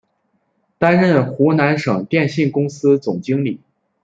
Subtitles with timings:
[0.79, 3.59] 担任湖南省电信公司总经理。